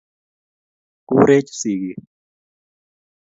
[1.07, 2.01] kureech sigiik